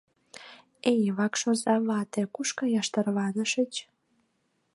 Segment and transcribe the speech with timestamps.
[0.91, 3.73] —Эй, вакш оза вате, куш каяш тарванышыч?